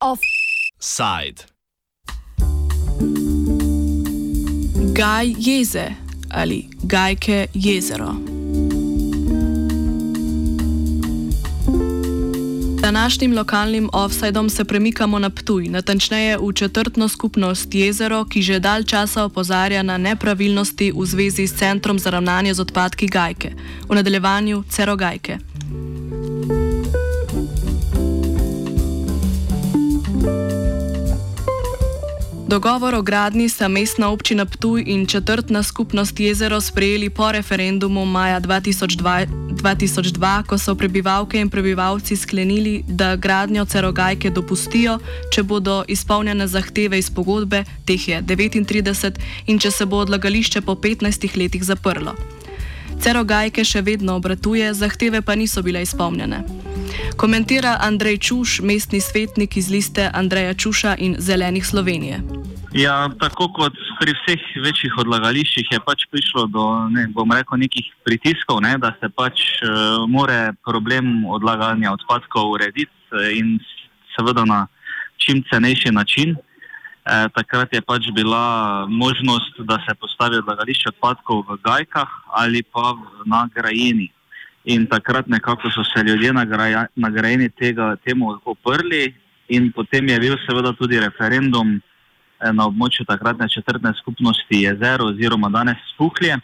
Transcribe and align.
Offside. 0.00 1.46
Gaj 4.92 5.34
jeze 5.38 5.94
ali 6.30 6.68
gajke 6.82 7.46
jezero. 7.54 8.31
Današnjim 12.82 13.36
lokalnim 13.36 13.88
offsajdom 13.92 14.50
se 14.50 14.64
premikamo 14.64 15.18
na 15.18 15.30
Ptuj, 15.30 15.68
natančneje 15.68 16.38
v 16.38 16.52
četrtno 16.52 17.08
skupnost 17.08 17.74
jezero, 17.74 18.24
ki 18.24 18.42
že 18.42 18.58
dalj 18.58 18.84
časa 18.84 19.24
opozarja 19.24 19.82
na 19.82 19.98
nepravilnosti 19.98 20.92
v 20.96 21.06
zvezi 21.06 21.46
s 21.46 21.54
Centrom 21.54 21.98
za 21.98 22.10
ravnanje 22.10 22.54
z 22.54 22.60
odpadki 22.60 23.06
Gajke, 23.06 23.52
v 23.88 23.94
nadaljevanju 23.94 24.64
Cero 24.68 24.96
Gajke. 24.96 25.38
Dogovor 32.48 32.94
o 32.94 33.02
gradni 33.02 33.48
sta 33.48 33.68
mestna 33.68 34.10
občina 34.10 34.44
Ptuj 34.44 34.82
in 34.86 35.06
četrtna 35.06 35.62
skupnost 35.62 36.20
jezero 36.20 36.60
sprejeli 36.60 37.10
po 37.10 37.32
referendumu 37.32 38.04
maja 38.04 38.40
2002, 38.40 39.41
2002, 39.62 40.42
ko 40.46 40.58
so 40.58 40.74
prebivalke 40.74 41.40
in 41.40 41.50
prebivalci 41.50 42.16
sklenili, 42.16 42.82
da 42.88 43.16
gradnjo 43.16 43.64
cerogajke 43.64 44.30
dopustijo, 44.30 44.98
če 45.32 45.42
bodo 45.42 45.84
izpolnjene 45.88 46.46
zahteve 46.46 46.98
iz 46.98 47.10
pogodbe, 47.10 47.64
teh 47.86 48.08
je 48.08 48.22
39, 48.22 49.20
in 49.46 49.58
če 49.58 49.70
se 49.70 49.86
bo 49.86 50.02
odlagališče 50.02 50.60
po 50.60 50.74
15 50.74 51.36
letih 51.38 51.64
zaprlo. 51.64 52.16
Cerogajke 53.02 53.64
še 53.64 53.80
vedno 53.82 54.16
obratuje, 54.18 54.74
zahteve 54.74 55.22
pa 55.22 55.34
niso 55.34 55.62
bile 55.62 55.82
izpolnjene. 55.82 56.42
Komentira 57.16 57.78
Andrej 57.80 58.18
Čuš, 58.18 58.60
mestni 58.60 59.00
svetnik 59.00 59.56
iz 59.56 59.70
liste 59.70 60.10
Andreja 60.12 60.54
Čuša 60.54 60.96
in 60.98 61.16
Zelenih 61.18 61.66
Slovenije. 61.66 62.51
Ja, 62.72 63.10
tako 63.20 63.50
kot 63.52 63.76
pri 64.00 64.14
vseh 64.16 64.44
večjih 64.64 64.94
odlagališčih 65.02 65.74
je 65.74 65.80
pač 65.84 66.06
prišlo 66.08 66.46
do 66.48 66.62
ne, 66.88 67.04
rekel, 67.36 67.60
nekih 67.60 67.90
pritiskov, 68.00 68.62
ne, 68.64 68.78
da 68.80 68.94
se 68.96 69.10
pač 69.12 69.42
uh, 69.60 70.08
more 70.08 70.54
problem 70.64 71.26
odlaganja 71.28 71.92
odpadkov 71.92 72.54
urediti 72.56 72.88
eh, 73.12 73.36
in 73.36 73.58
seveda 74.16 74.46
na 74.48 74.62
čim 75.20 75.44
cenejši 75.52 75.92
način. 75.92 76.32
E, 77.02 77.28
takrat 77.34 77.72
je 77.74 77.80
pač 77.82 78.08
bila 78.14 78.86
možnost, 78.86 79.60
da 79.66 79.78
se 79.84 79.94
postavi 79.98 80.38
odlagališče 80.38 80.94
odpadkov 80.94 81.44
v 81.48 81.58
Gajkah 81.64 82.08
ali 82.40 82.62
pa 82.62 82.94
na 83.26 83.48
Grajeni. 83.54 84.08
In 84.64 84.86
takrat 84.86 85.26
nekako 85.26 85.70
so 85.70 85.84
se 85.84 86.04
ljudje 86.06 86.32
na 86.32 87.10
Grajeni 87.10 87.48
tega 87.50 87.96
temu 88.04 88.38
oprli 88.44 89.14
in 89.48 89.72
potem 89.72 90.08
je 90.08 90.20
bil 90.20 90.36
seveda 90.46 90.72
tudi 90.72 91.00
referendum. 91.00 91.80
Na 92.42 92.66
območju 92.66 93.04
takratne 93.06 93.46
četrtne 93.48 93.92
skupnosti 94.00 94.62
jezero 94.64 95.06
oziroma 95.12 95.48
danes 95.48 95.78
Spuhlje, 95.94 96.38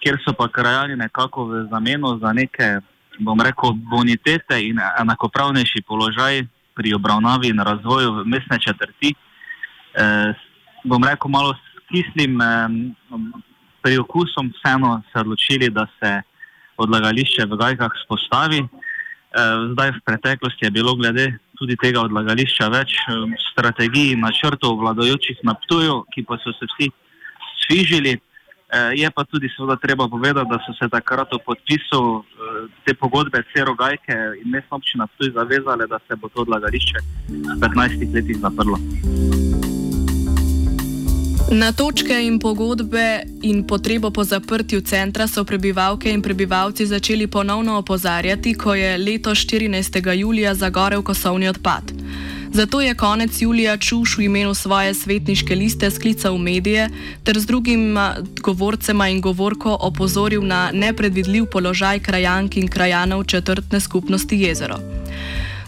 kjer 0.00 0.16
so 0.24 0.32
pa 0.32 0.48
krajani 0.48 0.96
nekako 0.96 1.44
v 1.44 1.66
zameno 1.70 2.14
za 2.22 2.32
neke, 2.32 2.78
bom 3.18 3.40
rekel, 3.40 3.74
bonitete 3.90 4.60
in 4.64 4.80
enakopravnejši 4.80 5.82
položaj 5.86 6.46
pri 6.74 6.94
obravnavi 6.94 7.48
in 7.48 7.60
razvoju 7.60 8.22
mestne 8.24 8.58
četrti. 8.58 9.14
Eh, 9.94 10.34
bom 10.84 11.04
rekel, 11.04 11.30
malo 11.30 11.54
s 11.54 11.88
kislim 11.90 12.40
eh, 12.40 12.68
priokusom 13.82 14.52
vseeno 14.54 15.02
se 15.12 15.20
odločili, 15.20 15.70
da 15.70 15.86
se 16.00 16.22
odlagališče 16.76 17.46
v 17.46 17.56
Gajkah 17.56 17.92
spostavi. 18.04 18.62
Eh, 18.62 18.68
zdaj 19.72 19.90
v 19.90 20.00
preteklosti 20.04 20.64
je 20.64 20.70
bilo 20.70 20.94
glede 20.94 21.38
tudi 21.58 21.76
tega 21.76 22.04
odlagališča 22.06 22.68
več 22.72 22.94
um, 23.10 23.34
strategij 23.50 24.14
in 24.14 24.24
načrtov 24.24 24.78
vladajočih 24.80 25.42
na 25.42 25.54
Ptuju, 25.58 26.04
ki 26.14 26.24
pa 26.28 26.38
so 26.42 26.54
se 26.58 26.70
vsi 26.70 26.90
svižili. 27.66 28.18
Eh, 28.68 29.00
je 29.00 29.10
pa 29.10 29.24
tudi 29.24 29.48
seveda 29.48 29.76
treba 29.76 30.08
povedati, 30.08 30.48
da 30.50 30.58
so 30.60 30.74
se 30.76 30.88
takrat 30.92 31.32
v 31.32 31.40
podpisu 31.44 32.00
eh, 32.20 32.68
te 32.84 32.94
pogodbe 32.94 33.40
Cero 33.52 33.74
Gajke 33.74 34.18
in 34.44 34.50
mestna 34.52 34.76
občina 34.76 35.06
Ptuj 35.06 35.32
zavezale, 35.32 35.86
da 35.86 35.98
se 36.08 36.16
bo 36.16 36.28
to 36.28 36.44
odlagališče 36.44 36.98
v 37.28 37.60
15 37.64 38.14
letih 38.14 38.36
zaprlo. 38.36 38.76
Na 41.50 41.72
točke 41.72 42.12
in 42.12 42.38
pogodbe 42.38 43.22
in 43.42 43.64
potrebo 43.66 44.10
po 44.10 44.24
zaprtju 44.24 44.80
centra 44.80 45.26
so 45.26 45.44
prebivalke 45.44 46.10
in 46.10 46.22
prebivalci 46.22 46.86
začeli 46.86 47.26
ponovno 47.26 47.78
opozarjati, 47.78 48.54
ko 48.54 48.74
je 48.74 48.98
leto 48.98 49.30
14. 49.30 50.12
julija 50.12 50.54
zagorel 50.54 51.02
kosovni 51.02 51.48
odpad. 51.48 51.92
Zato 52.52 52.80
je 52.80 52.94
konec 52.94 53.42
julija 53.42 53.76
Čuš 53.76 54.18
v 54.18 54.22
imenu 54.22 54.54
svoje 54.54 54.94
svetniške 54.94 55.54
liste 55.54 55.90
sklical 55.90 56.38
medije 56.38 56.88
ter 57.24 57.38
z 57.38 57.46
drugima 57.46 58.16
govorcema 58.40 59.08
in 59.08 59.20
govorko 59.20 59.76
opozoril 59.80 60.46
na 60.46 60.70
nepredvidljiv 60.72 61.46
položaj 61.46 61.98
krajank 61.98 62.56
in 62.56 62.68
krajanov 62.68 63.24
četrtne 63.24 63.80
skupnosti 63.80 64.36
jezero. 64.36 64.78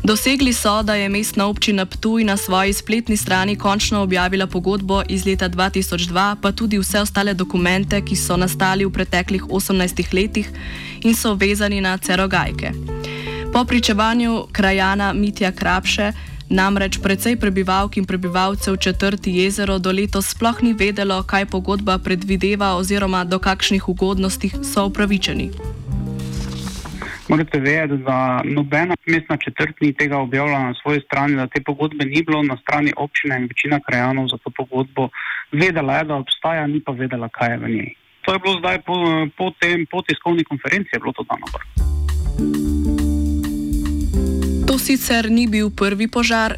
Dosegli 0.02 0.52
so, 0.52 0.82
da 0.82 0.94
je 0.94 1.08
mestna 1.08 1.46
občina 1.46 1.86
Ptuj 1.86 2.24
na 2.24 2.36
svoji 2.36 2.72
spletni 2.72 3.16
strani 3.16 3.56
končno 3.56 4.02
objavila 4.02 4.46
pogodbo 4.46 5.02
iz 5.08 5.26
leta 5.26 5.48
2002, 5.48 6.36
pa 6.42 6.52
tudi 6.52 6.78
vse 6.78 7.00
ostale 7.00 7.34
dokumente, 7.34 8.00
ki 8.00 8.16
so 8.16 8.36
nastali 8.36 8.84
v 8.84 8.90
preteklih 8.90 9.42
18 9.42 10.14
letih 10.14 10.48
in 11.02 11.14
so 11.14 11.34
vezani 11.34 11.80
na 11.80 11.98
cerogajke. 11.98 12.72
Po 13.52 13.64
pričevanju 13.64 14.46
krajana 14.52 15.12
Mitja 15.12 15.52
Krapše, 15.52 16.12
namreč 16.48 16.98
precej 16.98 17.36
prebivalk 17.36 17.96
in 17.96 18.04
prebivalcev 18.04 18.76
četrti 18.76 19.30
jezero 19.36 19.78
do 19.78 19.92
letos 19.92 20.28
sploh 20.28 20.62
ni 20.62 20.72
vedelo, 20.72 21.22
kaj 21.22 21.46
pogodba 21.46 21.98
predvideva 21.98 22.76
oziroma 22.76 23.24
do 23.24 23.38
kakšnih 23.38 23.88
ugodnosti 23.88 24.50
so 24.74 24.86
upravičeni 24.86 25.50
morate 27.30 27.58
vedeti, 27.60 28.02
da 28.02 28.40
nobena 28.44 28.94
mestna 29.06 29.36
četrt 29.36 29.80
ni 29.80 29.92
tega 29.92 30.18
objavila 30.18 30.58
na 30.58 30.74
svoji 30.82 31.00
strani, 31.06 31.36
da 31.36 31.46
te 31.46 31.62
pogodbe 31.62 32.04
ni 32.04 32.22
bilo 32.22 32.42
na 32.42 32.56
strani 32.56 32.92
občine 32.96 33.36
in 33.36 33.46
večina 33.46 33.80
krajanov 33.86 34.28
za 34.28 34.36
to 34.44 34.50
pogodbo 34.50 35.08
vedela 35.52 35.96
je, 35.96 36.04
da 36.04 36.14
obstaja, 36.14 36.66
ni 36.66 36.80
pa 36.80 36.92
vedela, 36.92 37.28
kaj 37.28 37.50
je 37.50 37.58
v 37.58 37.68
njej. 37.68 37.94
To 38.22 38.32
je 38.32 38.38
bilo 38.38 38.58
zdaj 38.58 38.78
po, 38.78 38.94
po, 39.36 39.50
tem, 39.60 39.86
po 39.90 40.02
tiskovni 40.02 40.44
konferenci, 40.44 40.90
je 40.92 41.00
bilo 41.00 41.12
to 41.12 41.24
dano. 41.30 41.46
To 44.66 44.78
sicer 44.78 45.30
ni 45.30 45.46
bil 45.46 45.70
prvi 45.70 46.06
požar, 46.08 46.54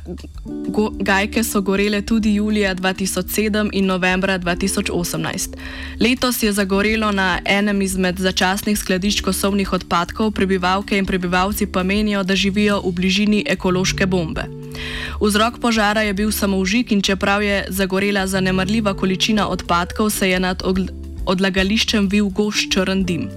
Gajke 0.72 1.44
so 1.44 1.60
gorele 1.60 2.02
tudi 2.02 2.34
julija 2.34 2.74
2007 2.74 3.70
in 3.72 3.86
novembra 3.86 4.38
2018. 4.38 5.56
Letos 6.00 6.42
je 6.42 6.52
zagorelo 6.52 7.12
na 7.12 7.40
enem 7.44 7.82
izmed 7.82 8.18
začasnih 8.18 8.78
skladišč 8.78 9.20
kosovnih 9.20 9.72
odpadkov, 9.72 10.30
prebivalke 10.30 10.98
in 10.98 11.06
prebivalci 11.06 11.66
pa 11.66 11.82
menijo, 11.82 12.22
da 12.22 12.36
živijo 12.36 12.80
v 12.80 12.92
bližini 12.92 13.44
ekološke 13.46 14.06
bombe. 14.06 14.44
Vzrok 15.20 15.58
požara 15.60 16.02
je 16.02 16.14
bil 16.14 16.32
samoužik 16.32 16.92
in 16.92 17.02
čeprav 17.02 17.42
je 17.42 17.66
zagorela 17.68 18.26
zanemrljiva 18.26 18.94
količina 18.94 19.48
odpadkov, 19.48 20.10
se 20.10 20.30
je 20.30 20.40
nad 20.40 20.62
odlagališčem 21.26 22.08
vil 22.08 22.28
gošč 22.28 22.72
črn 22.72 23.04
dim. 23.04 23.28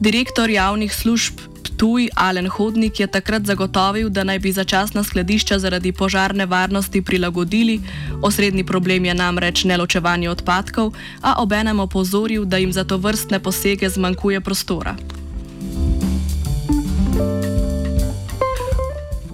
Direktor 0.00 0.50
javnih 0.50 0.94
služb 0.94 1.40
Tuj 1.80 2.12
Alen 2.12 2.44
Hodnik 2.44 3.00
je 3.00 3.06
takrat 3.08 3.46
zagotovil, 3.48 4.10
da 4.12 4.20
naj 4.24 4.38
bi 4.38 4.52
začasna 4.52 5.00
skladišča 5.00 5.56
zaradi 5.58 5.92
požarne 5.96 6.44
varnosti 6.46 7.00
prilagodili, 7.02 7.80
osrednji 8.22 8.64
problem 8.64 9.04
je 9.04 9.14
namreč 9.14 9.64
neločevanje 9.64 10.28
odpadkov, 10.30 10.92
a 11.24 11.40
obenem 11.40 11.80
opozoril, 11.80 12.44
da 12.44 12.60
jim 12.60 12.72
za 12.72 12.84
to 12.84 12.96
vrstne 13.00 13.40
posege 13.40 13.88
zmanjkuje 13.88 14.40
prostora. 14.40 14.92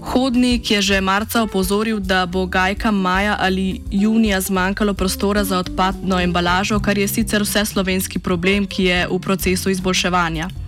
Hodnik 0.00 0.70
je 0.70 0.82
že 0.82 1.00
marca 1.00 1.42
opozoril, 1.42 1.98
da 1.98 2.26
bo 2.26 2.46
gajka 2.46 2.90
maja 2.90 3.36
ali 3.40 3.82
junija 3.90 4.40
zmanjkalo 4.40 4.94
prostora 4.94 5.44
za 5.44 5.58
odpadno 5.58 6.20
embalažo, 6.20 6.78
kar 6.78 6.98
je 6.98 7.08
sicer 7.08 7.42
vse 7.42 7.64
slovenski 7.64 8.18
problem, 8.18 8.66
ki 8.66 8.84
je 8.84 9.08
v 9.10 9.18
procesu 9.18 9.70
izboljševanja. 9.70 10.65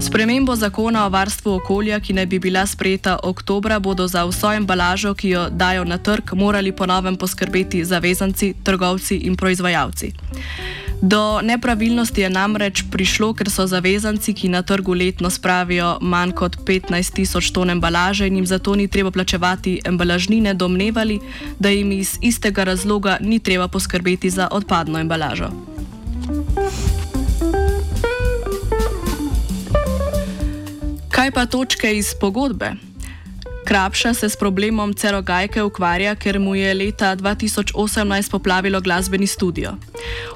Spremembo 0.00 0.56
zakona 0.56 1.06
o 1.06 1.10
varstvu 1.10 1.52
okolja, 1.54 2.00
ki 2.00 2.12
naj 2.12 2.26
bi 2.26 2.38
bila 2.38 2.66
sprejeta 2.66 3.18
oktobra, 3.22 3.78
bodo 3.78 4.06
za 4.08 4.24
vso 4.24 4.52
embalažo, 4.52 5.14
ki 5.14 5.28
jo 5.28 5.48
dajo 5.50 5.84
na 5.84 5.98
trg, 5.98 6.34
morali 6.34 6.72
ponovem 6.72 7.16
poskrbeti 7.16 7.84
zavezanci, 7.84 8.54
trgovci 8.64 9.16
in 9.16 9.36
proizvajalci. 9.36 10.12
Do 11.02 11.40
nepravilnosti 11.42 12.20
je 12.20 12.30
namreč 12.30 12.84
prišlo, 12.90 13.34
ker 13.36 13.50
so 13.52 13.66
zavezanci, 13.68 14.32
ki 14.32 14.48
na 14.48 14.62
trgu 14.62 14.94
letno 14.94 15.30
spravijo 15.30 15.98
manj 16.00 16.32
kot 16.32 16.56
15 16.64 17.12
tisoč 17.20 17.50
ton 17.52 17.70
embalaže 17.70 18.26
in 18.26 18.36
jim 18.40 18.46
zato 18.46 18.74
ni 18.74 18.88
treba 18.88 19.10
plačevati 19.10 19.80
embalažnine, 19.84 20.54
domnevali, 20.54 21.20
da 21.58 21.68
jim 21.68 21.92
iz 21.92 22.18
istega 22.22 22.64
razloga 22.64 23.18
ni 23.20 23.38
treba 23.38 23.68
poskrbeti 23.68 24.30
za 24.30 24.48
odpadno 24.50 24.98
embalažo. 24.98 25.50
Kaj 31.24 31.30
pa 31.32 31.46
točke 31.46 31.88
iz 31.96 32.10
pogodbe? 32.20 32.74
Krapša 33.64 34.14
se 34.14 34.28
s 34.28 34.36
problemom 34.36 34.92
Cerogajke 34.94 35.62
ukvarja, 35.62 36.14
ker 36.14 36.38
mu 36.38 36.52
je 36.54 36.74
leta 36.74 37.16
2018 37.16 38.30
poplavilo 38.30 38.80
glasbeni 38.80 39.26
studio. 39.26 39.72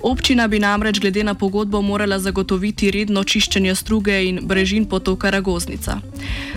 Občina 0.02 0.48
bi 0.48 0.58
namreč 0.58 1.00
glede 1.00 1.24
na 1.24 1.34
pogodbo 1.34 1.82
morala 1.82 2.18
zagotoviti 2.18 2.90
redno 2.90 3.24
čiščenje 3.24 3.74
struge 3.74 4.18
in 4.28 4.40
brežin 4.42 4.84
potoka 4.84 5.30
Ragoznica. 5.30 6.00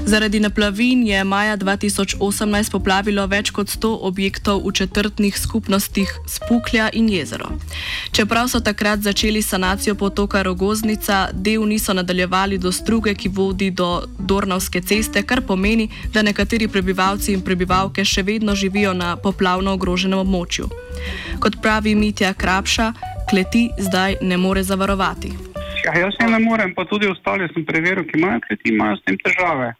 Zaradi 0.05 0.39
naplavin 0.39 1.07
je 1.07 1.23
maja 1.23 1.57
2018 1.57 2.71
poplavilo 2.71 3.25
več 3.27 3.51
kot 3.51 3.67
100 3.67 3.97
objektov 4.01 4.61
v 4.65 4.71
četrtnih 4.71 5.39
skupnostih 5.39 6.13
Spuklja 6.27 6.89
in 6.93 7.09
jezero. 7.09 7.51
Čeprav 8.11 8.47
so 8.47 8.59
takrat 8.59 8.99
začeli 8.99 9.41
sanacijo 9.41 9.95
potoka 9.95 10.41
Rogoznica, 10.43 11.29
del 11.33 11.65
niso 11.67 11.93
nadaljevali 11.93 12.57
do 12.57 12.71
struge, 12.71 13.15
ki 13.15 13.29
vodi 13.29 13.71
do 13.71 14.03
Dornavske 14.19 14.81
ceste, 14.81 15.23
kar 15.23 15.41
pomeni, 15.41 15.89
da 16.13 16.21
nekateri 16.21 16.67
prebivalci 16.67 17.33
in 17.33 17.41
prebivalke 17.41 18.05
še 18.05 18.23
vedno 18.23 18.55
živijo 18.55 18.93
na 18.93 19.15
poplavno 19.15 19.73
ogroženem 19.73 20.19
območju. 20.19 20.69
Kot 21.39 21.57
pravi 21.61 21.95
Mitja 21.95 22.33
Krapša, 22.33 22.91
kleti 23.29 23.69
zdaj 23.77 24.19
ne 24.21 24.37
more 24.37 24.63
zavarovati. 24.63 25.31
Ja, 25.85 25.93
jaz 25.97 26.17
ne 26.19 26.39
morem, 26.39 26.73
pa 26.75 26.85
tudi 26.85 27.07
ostali 27.09 27.47
sem 27.53 27.65
preveril, 27.65 28.05
ki 28.05 28.19
imajo 28.19 28.41
kleti, 28.47 28.73
imajo 28.73 28.99
s 28.99 29.05
tem 29.07 29.17
težave. 29.17 29.73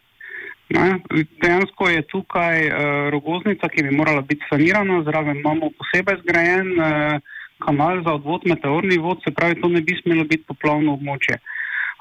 Ne? 0.72 0.98
Dejansko 1.42 1.88
je 1.88 2.02
tukaj 2.10 2.66
uh, 2.66 2.74
rogoznica, 3.14 3.68
ki 3.68 3.84
bi 3.86 3.94
morala 3.94 4.24
biti 4.26 4.46
sanirana, 4.50 5.02
zraven 5.06 5.38
imamo 5.38 5.70
posebej 5.78 6.22
zgrajen 6.24 6.72
uh, 6.78 7.20
kanal 7.64 8.02
za 8.02 8.16
odvod 8.18 8.46
meteornih 8.48 9.00
vod, 9.00 9.20
se 9.24 9.34
pravi, 9.34 9.60
to 9.60 9.68
ne 9.68 9.80
bi 9.80 9.98
smelo 10.02 10.24
biti 10.24 10.48
poplavno 10.48 10.96
območje. 10.96 11.38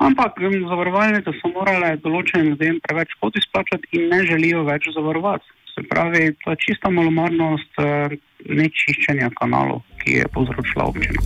Ampak 0.01 0.39
zavarovalnice 0.41 1.35
so 1.37 1.51
morale 1.53 1.93
določenim 2.01 2.53
ljudem 2.53 2.79
preveč 2.81 3.11
škod 3.17 3.35
izplačati 3.37 3.91
in 3.97 4.07
ne 4.09 4.23
želijo 4.25 4.63
več 4.65 4.89
zavarovati. 4.95 5.45
Se 5.73 5.83
pravi, 5.89 6.33
to 6.43 6.51
je 6.51 6.57
čista 6.65 6.89
malomarnost 6.89 7.79
uh, 7.79 8.11
nečiščenja 8.45 9.29
kanalov, 9.39 9.81
ki 10.03 10.19
je 10.19 10.27
povzročila 10.33 10.85
občina. 10.91 11.21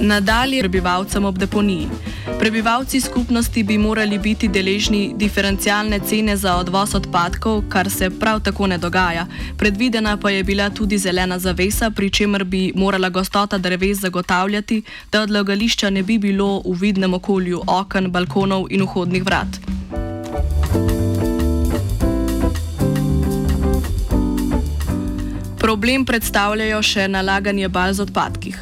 Nadalje 0.00 0.60
prebivalcem 0.60 1.24
ob 1.24 1.38
deponiji. 1.38 1.88
Prebivalci 2.38 3.00
skupnosti 3.00 3.62
bi 3.62 3.78
morali 3.78 4.18
biti 4.18 4.48
deležni 4.48 5.12
diferencialne 5.16 5.98
cene 6.00 6.36
za 6.36 6.54
odvoz 6.56 6.94
odpadkov, 6.94 7.64
kar 7.68 7.90
se 7.90 8.10
prav 8.10 8.40
tako 8.40 8.66
ne 8.66 8.78
dogaja. 8.78 9.26
Predvidena 9.56 10.16
pa 10.16 10.30
je 10.30 10.44
bila 10.44 10.70
tudi 10.70 10.98
zelena 10.98 11.38
zavesa, 11.38 11.90
pri 11.90 12.10
čemer 12.10 12.44
bi 12.44 12.72
morala 12.76 13.08
gostota 13.08 13.58
dreves 13.58 13.98
zagotavljati, 13.98 14.82
da 15.12 15.22
odlagališča 15.22 15.90
ne 15.90 16.02
bi 16.02 16.18
bilo 16.18 16.62
v 16.64 16.76
vidnem 16.80 17.14
okolju 17.14 17.62
oken, 17.66 18.10
balkonov 18.10 18.66
in 18.70 18.82
vhodnih 18.82 19.24
vrat. 19.24 19.67
Problem 25.68 26.06
predstavljajo 26.08 26.78
še 26.80 27.02
nalaganje 27.12 27.68
bal 27.68 27.92
z 27.92 28.00
odpadkih. 28.06 28.54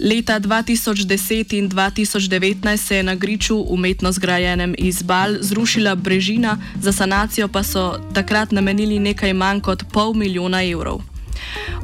Leta 0.00 0.38
2010 0.40 1.52
in 1.58 1.66
2019 1.68 2.80
se 2.80 2.96
je 2.96 3.02
na 3.04 3.14
Griču, 3.14 3.58
umetno 3.74 4.08
zgrajenem 4.16 4.72
iz 4.78 5.02
bal, 5.02 5.36
zrušila 5.44 5.92
brežina, 5.94 6.54
za 6.80 6.92
sanacijo 6.92 7.50
pa 7.52 7.60
so 7.62 7.82
takrat 8.16 8.48
namenili 8.56 8.96
nekaj 8.98 9.34
manj 9.36 9.60
kot 9.60 9.84
pol 9.92 10.14
milijona 10.16 10.62
evrov. 10.64 11.02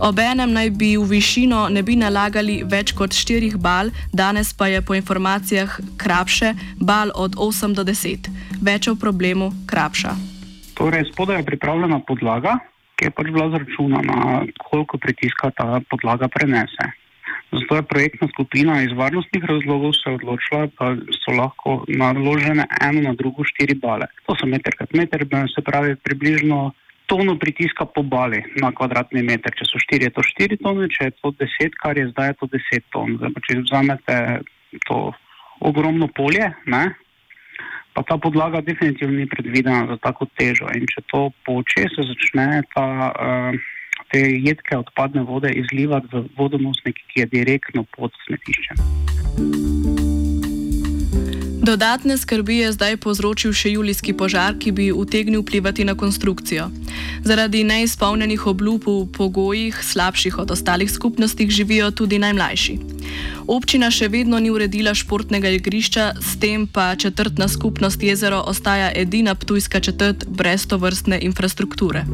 Obenem 0.01 0.57
naj 0.57 0.73
bi 0.81 0.95
v 0.97 1.05
višino 1.13 1.67
ne 1.69 1.85
bi 1.85 1.99
nalagali 2.01 2.63
več 2.65 2.97
kot 2.97 3.13
štirih 3.13 3.61
bal, 3.61 3.93
danes 4.17 4.55
pa 4.57 4.73
je 4.73 4.81
po 4.81 4.97
informacijah 4.97 5.77
krapše 6.01 6.55
bal 6.81 7.13
od 7.13 7.37
8 7.37 7.77
do 7.77 7.85
10. 7.85 8.33
Več 8.65 8.89
o 8.89 8.97
problemu 8.97 9.53
krapša. 9.69 10.17
Torej, 10.73 11.11
spodaj 11.13 11.43
je 11.43 11.49
pripravljena 11.53 12.01
podlaga, 12.09 12.57
ki 12.99 13.07
je 13.07 13.15
pač 13.15 13.31
bila 13.31 13.47
zračunana, 13.55 14.47
koliko 14.59 14.99
pritiska 14.99 15.55
ta 15.55 15.79
podlaga 15.91 16.29
prenese. 16.29 16.91
Zato 17.53 17.77
je 17.77 17.83
projektna 17.83 18.29
skupina 18.29 18.83
iz 18.83 18.93
varnostnih 18.93 19.45
razlogov 19.45 19.95
se 19.97 20.11
odločila, 20.11 20.67
da 20.77 20.97
so 21.17 21.33
lahko 21.33 21.85
naložene 21.89 22.67
eno 22.81 23.01
na 23.07 23.15
drugo 23.15 23.45
štiri 23.45 23.79
bale. 23.79 24.11
To 24.27 24.37
so 24.37 24.47
meter 24.47 24.77
krat 24.77 24.93
meter, 24.93 25.25
se 25.55 25.65
pravi 25.65 25.97
približno 25.97 26.73
tono 27.09 27.39
pritiska 27.41 27.87
po 27.89 28.03
bali 28.03 28.43
na 28.61 28.69
kvadratni 28.73 29.23
meter. 29.25 29.55
Če 29.57 29.65
so 29.65 29.81
štiri, 29.81 30.11
je 30.11 30.17
to 30.19 30.25
štiri 30.27 30.61
tone, 30.61 30.91
če 30.93 31.09
je 31.09 31.17
to 31.23 31.33
deset, 31.41 31.79
kar 31.81 31.97
je 31.97 32.11
zdaj, 32.13 32.35
je 32.35 32.39
to 32.43 32.51
deset 32.53 32.85
ton. 32.93 33.17
Zdaj, 33.17 33.33
če 33.49 33.61
vzamete 33.65 34.17
to 34.85 34.99
ogromno 35.65 36.11
polje, 36.13 36.53
ne, 36.69 36.85
pa 37.99 38.05
ta 38.07 38.19
podlaga 38.23 38.61
definitivno 38.63 39.19
ni 39.19 39.27
predvidena 39.27 39.87
za 39.91 39.97
tako 39.99 40.31
težo. 40.39 40.71
In 40.75 40.87
če 40.87 41.03
to 41.11 41.31
poče, 41.47 41.89
se 41.97 42.07
začne 42.13 42.63
ta. 42.75 42.87
Uh, 43.19 43.67
te 44.09 44.23
jedke 44.25 44.79
odpadne 44.79 45.21
vode 45.29 45.51
izlivati 45.53 46.09
v 46.13 46.23
vodonosnik, 46.39 46.97
ki 47.13 47.27
je 47.27 47.33
direktno 47.35 47.85
pod 47.93 48.15
smetiščem. 48.25 49.68
Dodatne 51.69 52.17
skrbi 52.19 52.65
je 52.65 52.73
zdaj 52.73 52.97
povzročil 52.97 53.53
še 53.53 53.75
julijski 53.77 54.15
požar, 54.17 54.55
ki 54.57 54.71
bi 54.73 54.87
utegnil 54.89 55.43
vplivati 55.45 55.85
na 55.85 55.93
konstrukcijo. 55.93 56.71
Zaradi 57.29 57.61
neizpolnjenih 57.61 58.47
obljub 58.49 58.89
v 58.89 58.95
pogojih, 59.13 59.77
slabših 59.77 60.39
od 60.39 60.55
ostalih 60.57 60.89
skupnosti, 60.89 61.45
živijo 61.51 61.91
tudi 61.93 62.17
najmlajši. 62.25 62.79
Občina 63.45 63.93
še 63.93 64.09
vedno 64.09 64.41
ni 64.41 64.49
uredila 64.49 64.97
športnega 64.97 65.53
igrišča, 65.61 66.17
s 66.17 66.41
tem 66.41 66.65
pa 66.65 66.97
četrtna 66.97 67.53
skupnost 67.53 68.01
jezero 68.01 68.41
ostaja 68.49 68.89
edina 68.97 69.37
ptujska 69.37 69.85
četrt 69.85 70.25
brez 70.25 70.65
to 70.65 70.81
vrstne 70.81 71.21
infrastrukture. 71.21 72.09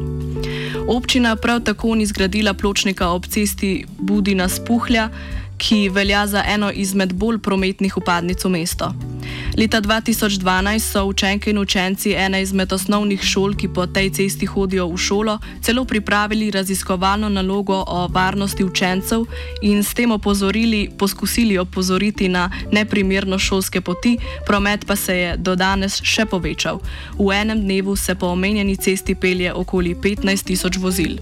Občina 0.83 1.35
prav 1.39 1.63
tako 1.63 1.95
ni 1.95 2.03
zgradila 2.03 2.53
pločnika 2.59 3.15
ob 3.15 3.31
cesti 3.31 3.85
Budina 3.99 4.51
Spuhlja, 4.51 5.09
ki 5.57 5.87
velja 5.89 6.27
za 6.27 6.43
eno 6.43 6.75
izmed 6.75 7.15
bolj 7.15 7.39
prometnih 7.39 7.97
upadnic 7.97 8.43
v 8.43 8.57
mesto. 8.59 9.14
Leta 9.57 9.81
2012 9.81 10.79
so 10.79 11.05
učenke 11.05 11.49
in 11.49 11.57
učenci 11.57 12.11
ene 12.11 12.41
izmed 12.41 12.73
osnovnih 12.73 13.21
šol, 13.23 13.53
ki 13.55 13.69
po 13.73 13.85
tej 13.87 14.09
cesti 14.11 14.45
hodijo 14.45 14.87
v 14.87 14.97
šolo, 14.97 15.37
celo 15.61 15.85
pripravili 15.85 16.51
raziskovalno 16.51 17.29
nalogo 17.29 17.83
o 17.87 18.07
varnosti 18.07 18.63
učencev 18.63 19.23
in 19.61 19.83
s 19.83 19.93
tem 19.93 20.11
opozorili, 20.11 20.89
poskusili 20.97 21.57
opozoriti 21.57 22.27
na 22.29 22.51
neprimerno 22.71 23.39
šolske 23.39 23.81
poti, 23.81 24.17
promet 24.45 24.85
pa 24.85 24.95
se 24.95 25.17
je 25.17 25.37
do 25.37 25.55
danes 25.55 26.01
še 26.03 26.25
povečal. 26.25 26.81
V 27.19 27.31
enem 27.31 27.61
dnevu 27.61 27.95
se 27.95 28.15
po 28.15 28.27
omenjeni 28.27 28.75
cesti 28.75 29.15
pelje 29.15 29.53
okoli 29.53 29.95
15 29.95 30.43
tisoč 30.43 30.77
vozil. 30.77 31.15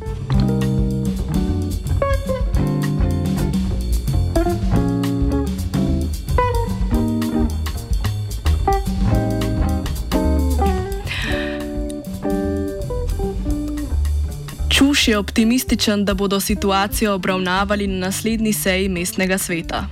Čuš 15.04 15.08
je 15.08 15.18
optimističen, 15.18 16.06
da 16.06 16.14
bodo 16.14 16.40
situacijo 16.40 17.14
obravnavali 17.14 17.88
na 17.88 18.06
naslednji 18.06 18.54
seji 18.54 18.90
mestnega 18.90 19.38
sveta. 19.38 19.86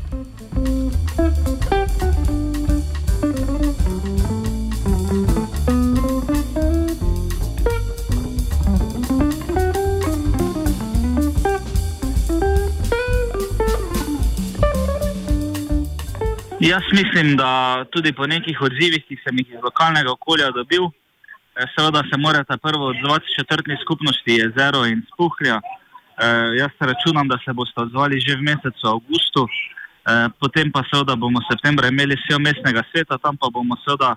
Jaz 16.60 16.84
mislim, 16.94 17.38
da 17.38 17.86
tudi 17.92 18.14
po 18.14 18.28
nekih 18.28 18.62
odzivih, 18.62 19.04
ki 19.08 19.18
sem 19.24 19.38
jih 19.38 19.48
iz 19.50 19.60
lokalnega 19.64 20.12
okolja 20.12 20.52
dobil, 20.52 20.88
seveda 21.76 22.04
se 22.10 22.18
morate 22.18 22.58
prvo 22.58 22.86
odzvati 22.88 23.34
četrtni 23.38 23.76
skupnosti 23.84 24.32
jezero 24.42 24.86
in 24.86 25.02
spuhlja. 25.14 25.58
E, 25.60 26.26
jaz 26.62 26.72
računam, 26.80 27.28
da 27.28 27.38
se 27.46 27.54
boste 27.54 27.82
odzvali 27.82 28.20
že 28.20 28.36
v 28.36 28.42
mesecu 28.42 28.86
avgustu, 28.88 29.44
e, 29.48 30.30
potem 30.40 30.72
pa 30.72 30.84
seveda 30.92 31.16
bomo 31.16 31.40
v 31.40 31.50
septembru 31.52 31.88
imeli 31.88 32.16
sejo 32.28 32.40
mestnega 32.40 32.84
sveta, 32.92 33.18
tam 33.18 33.38
pa 33.38 33.48
bomo 33.54 33.76
seveda 33.86 34.16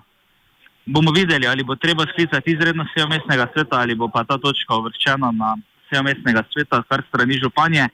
bomo 0.85 1.11
videli, 1.11 1.47
ali 1.47 1.63
bo 1.63 1.75
treba 1.75 2.05
sklicati 2.11 2.51
izredno 2.51 2.85
sejo 2.93 3.07
mestnega 3.07 3.47
sveta 3.53 3.75
ali 3.79 3.95
bo 3.95 4.07
pa 4.07 4.23
ta 4.23 4.37
točka 4.37 4.75
uvrščena 4.75 5.31
na 5.31 5.57
sejo 5.89 6.03
mestnega 6.03 6.43
sveta, 6.53 6.83
kar 6.89 7.03
strani 7.09 7.39
županje. 7.43 7.87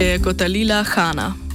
Je 0.00 0.18
kot 0.24 0.40
Alila 0.40 0.84
Hanna. 0.84 1.49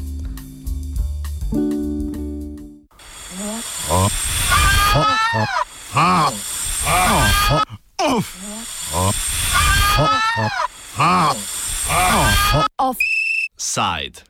Offside. 12.79 14.23